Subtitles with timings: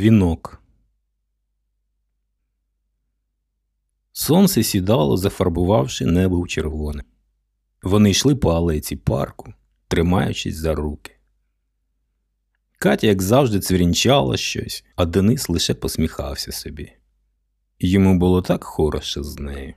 [0.00, 0.62] Дзвінок.
[4.12, 7.04] Сонце сідало, зафарбувавши небо в червоне.
[7.82, 9.54] Вони йшли по алеці парку,
[9.88, 11.16] тримаючись за руки.
[12.78, 16.92] Катя, як завжди, цвірінчала щось, а Денис лише посміхався собі.
[17.78, 19.74] Йому було так хороше з нею,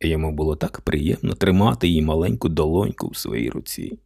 [0.00, 3.98] йому було так приємно тримати її маленьку долоньку в своїй руці.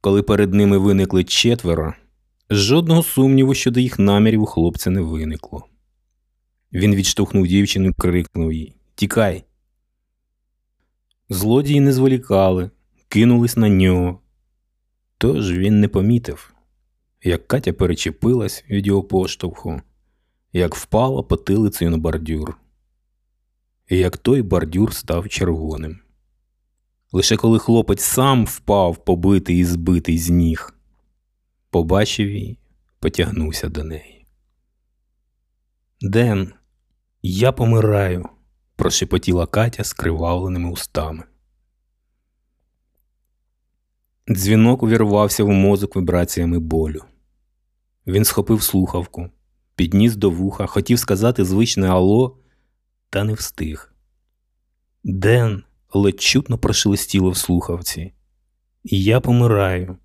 [0.00, 1.94] Коли перед ними виникли четверо,
[2.50, 5.64] жодного сумніву щодо їх намірів у хлопця не виникло.
[6.72, 9.44] Він відштовхнув дівчину і крикнув їй Тікай.
[11.28, 12.70] Злодії не зволікали,
[13.08, 14.20] кинулись на нього.
[15.18, 16.54] Тож він не помітив,
[17.22, 19.80] як Катя перечепилась від його поштовху,
[20.52, 22.58] як впала потилицею на бордюр,
[23.88, 25.98] і як той бордюр став червоним.
[27.12, 30.74] Лише коли хлопець сам впав, побитий і збитий з ніг,
[31.70, 32.58] побачив її,
[32.98, 34.26] потягнувся до неї.
[36.00, 36.52] Ден,
[37.22, 38.28] я помираю,
[38.76, 41.24] прошепотіла Катя скривавленими устами.
[44.30, 47.04] Дзвінок увірвався в мозок вібраціями болю.
[48.06, 49.30] Він схопив слухавку,
[49.74, 52.38] підніс до вуха, хотів сказати звичне Ало,
[53.10, 53.94] та не встиг.
[55.04, 55.62] Ден
[55.94, 58.12] ледь чутно прошелестіло в слухавці.
[58.84, 59.96] Я помираю.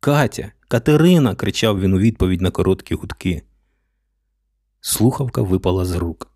[0.00, 1.34] Катя, Катерина.
[1.34, 3.42] кричав він у відповідь на короткі гудки.
[4.80, 6.30] Слухавка випала з рук.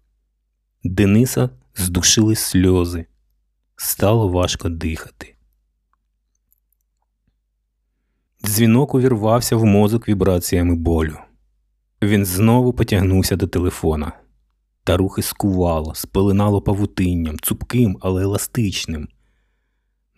[0.84, 3.06] Дениса здушили сльози.
[3.76, 5.34] Стало важко дихати.
[8.44, 11.18] Дзвінок увірвався в мозок вібраціями болю.
[12.02, 14.12] Він знову потягнувся до телефона.
[14.84, 19.08] Та рухи скувало, спеленало павутинням, цупким, але еластичним.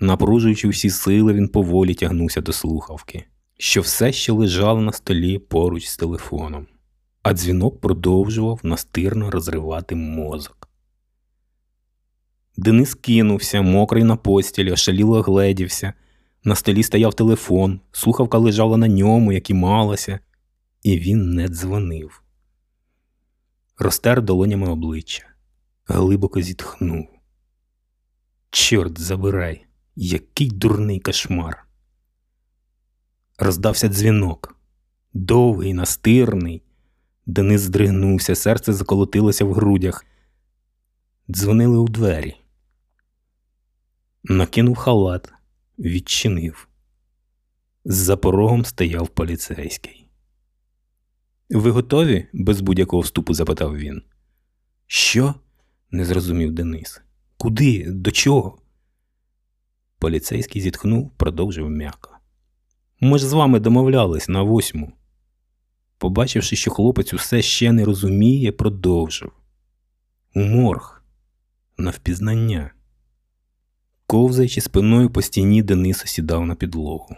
[0.00, 3.24] Напружуючи всі сили, він поволі тягнувся до слухавки,
[3.58, 6.66] що все ще лежало на столі поруч з телефоном,
[7.22, 10.68] а дзвінок продовжував настирно розривати мозок.
[12.56, 15.92] Денис кинувся, мокрий на постілі, ошаліло гледівся.
[16.44, 20.20] На столі стояв телефон, слухавка лежала на ньому, як і малася,
[20.82, 22.22] і він не дзвонив.
[23.78, 25.24] Розтер долонями обличчя,
[25.86, 27.06] глибоко зітхнув.
[28.50, 31.66] Чорт забирай, який дурний кошмар.
[33.38, 34.56] Роздався дзвінок,
[35.14, 36.62] довгий, настирний.
[37.26, 40.04] Денис здригнувся, серце заколотилося в грудях.
[41.30, 42.36] Дзвонили у двері.
[44.24, 45.32] Накинув халат,
[45.78, 46.69] відчинив.
[47.84, 50.08] За порогом стояв поліцейський.
[51.50, 52.28] Ви готові?
[52.32, 54.03] без будь-якого вступу запитав він.
[54.86, 55.34] Що?
[55.91, 57.03] не зрозумів Денис.
[57.36, 57.91] Куди?
[57.91, 58.58] До чого?
[59.98, 62.16] Поліцейський зітхнув, продовжив м'яко.
[63.00, 64.92] Ми ж з вами домовлялись на восьму.
[65.98, 69.32] Побачивши, що хлопець усе ще не розуміє, продовжив.
[70.34, 71.02] Морг,
[71.78, 72.70] на впізнання.
[74.06, 77.16] Ковзаючи спиною по стіні, Денис осідав на підлогу.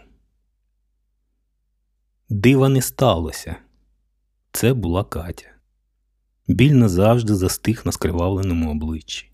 [2.29, 3.55] Дива не сталося.
[4.51, 5.47] Це була Катя.
[6.47, 9.31] Біль назавжди застиг на скривавленому обличчі.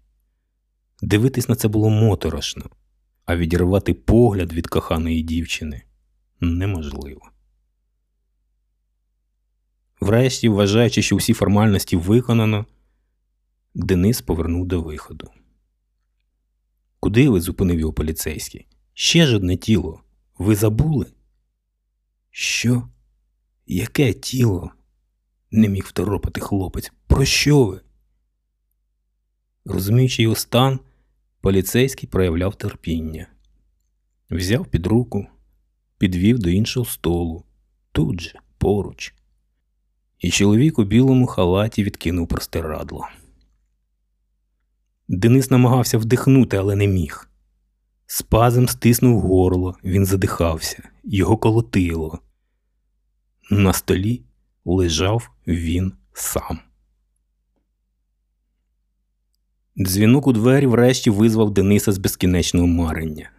[1.02, 2.70] Дивитись на це було моторошно,
[3.26, 5.84] а відірвати погляд від коханої дівчини
[6.46, 7.32] неможливо.
[10.02, 12.66] Врешті, вважаючи, що всі формальності виконано,
[13.76, 15.32] Денис повернув до виходу.
[17.00, 18.68] Куди ви зупинив його поліцейський?
[18.94, 20.02] Ще ж одне тіло.
[20.38, 21.06] Ви забули?
[22.32, 22.90] Що?
[23.66, 24.72] Яке тіло?
[25.56, 26.92] не міг второпати хлопець.
[27.08, 27.82] Про що ви?
[29.66, 30.80] Розуміючи його стан,
[31.42, 33.28] поліцейський проявляв терпіння.
[34.30, 35.28] Взяв під руку,
[36.06, 37.44] підвів до іншого столу,
[37.92, 39.14] тут же, поруч.
[40.20, 43.08] І чоловік у білому халаті відкинув простирадло.
[45.08, 47.30] Денис намагався вдихнути, але не міг.
[48.06, 52.20] Спазм стиснув горло, він задихався, його колотило.
[53.52, 54.22] На столі
[54.66, 56.60] лежав він сам.
[59.78, 63.32] Дзвінок у двері врешті визвав Дениса з безкінечного марення.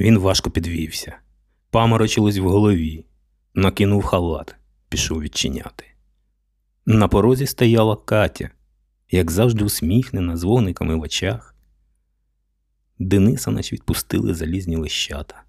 [0.00, 1.16] Він важко підвівся,
[1.74, 3.04] паморочилось в голові,
[3.54, 4.56] накинув халат,
[4.88, 5.84] пішов відчиняти.
[6.86, 8.50] На порозі стояла Катя,
[9.10, 11.54] як завжди усміхнена, з вогниками в очах.
[12.98, 15.42] Дениса наче відпустили залізні лищата.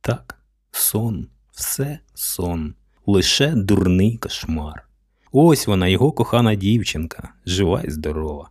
[0.00, 0.38] Так,
[0.70, 2.74] сон, все сон
[3.06, 4.88] лише дурний кошмар.
[5.32, 8.50] Ось вона, його кохана дівчинка, жива і здорова.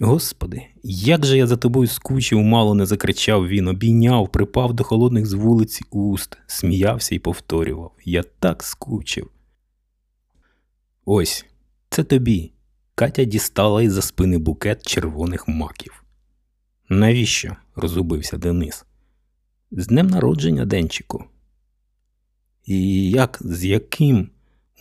[0.00, 5.26] Господи, як же я за тобою скучив, мало не закричав він, обійняв, припав до холодних
[5.26, 9.30] з вулиці уст, сміявся і повторював Я так скучив.
[11.04, 11.46] Ось,
[11.90, 12.52] це тобі.
[12.94, 16.04] Катя дістала із за спини букет червоних маків.
[16.88, 17.56] Навіщо?
[17.74, 18.84] розгубився Денис.
[19.70, 21.24] З днем народження, Денчику.
[22.64, 24.30] І як, з яким?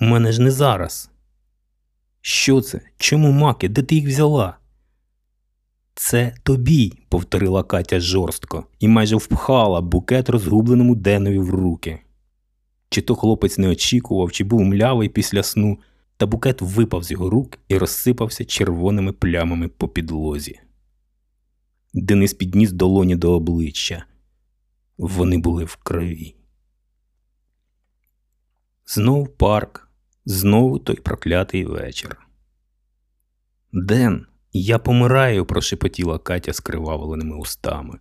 [0.01, 1.09] У мене ж не зараз.
[2.21, 2.81] Що це?
[2.97, 3.69] Чому маки?
[3.69, 4.57] Де ти їх взяла?
[5.95, 11.99] Це тобі, повторила Катя жорстко і майже впхала букет розгубленому Денові в руки.
[12.89, 15.79] Чи то хлопець не очікував, чи був млявий після сну,
[16.17, 20.59] та букет випав з його рук і розсипався червоними плямами по підлозі.
[21.93, 24.05] Денис підніс долоні до обличчя.
[24.97, 26.35] Вони були в крові.
[28.85, 29.89] Знов парк,
[30.25, 32.17] знову той проклятий вечір.
[33.73, 34.25] Ден,
[34.61, 37.99] я помираю, прошепотіла Катя скривавленими устами.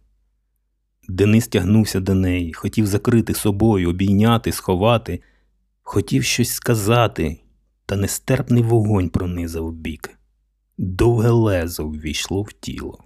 [1.09, 5.23] Денис тягнувся до неї, хотів закрити собою, обійняти, сховати,
[5.83, 7.41] хотів щось сказати,
[7.87, 10.19] та нестерпний вогонь пронизав бік.
[10.79, 13.05] Довге лезо ввійшло в тіло.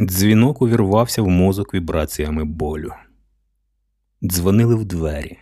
[0.00, 2.92] Дзвінок увірвався в мозок вібраціями болю.
[4.22, 5.38] Дзвонили в двері.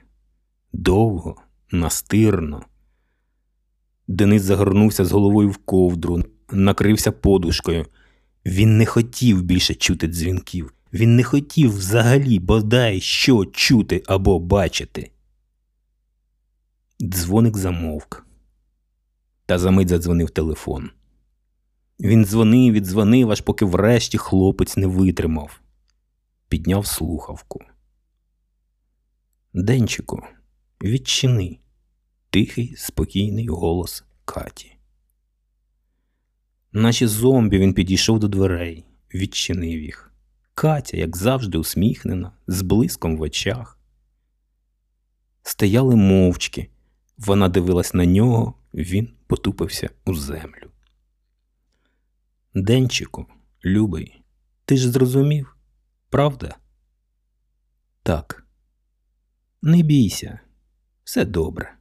[0.73, 1.37] Довго,
[1.71, 2.67] настирно.
[4.13, 7.87] Денис загорнувся з головою в ковдру, накрився подушкою.
[8.47, 10.75] Він не хотів більше чути дзвінків.
[10.93, 15.11] Він не хотів взагалі бодай що чути або бачити.
[17.03, 18.27] Дзвоник замовк.
[19.47, 20.91] Та за мить задзвонив телефон.
[22.01, 25.61] Він дзвонив і дзвонив, аж поки врешті хлопець не витримав.
[26.49, 27.61] Підняв слухавку.
[29.55, 30.23] Денчику,
[30.83, 31.62] відчини.
[32.33, 34.77] Тихий, спокійний голос Каті.
[36.73, 38.85] Наче зомбі він підійшов до дверей,
[39.15, 40.13] відчинив їх.
[40.55, 43.79] Катя, як завжди, усміхнена, з блиском в очах.
[45.43, 46.71] Стояли мовчки.
[47.19, 50.71] Вона дивилась на нього, він потупився у землю.
[52.55, 53.27] Денчику,
[53.65, 54.23] любий,
[54.65, 55.57] ти ж зрозумів,
[56.11, 56.57] правда?
[58.03, 58.47] Так.
[59.63, 60.41] Не бійся,
[61.05, 61.77] все добре.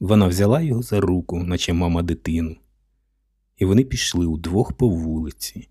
[0.00, 2.56] Вона взяла його за руку, наче мама дитину,
[3.56, 5.68] і вони пішли удвох по вулиці,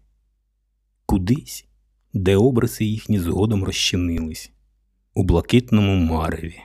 [1.06, 1.66] кудись,
[2.14, 4.52] де обриси їхні згодом розчинились,
[5.14, 6.60] у блакитному мареві.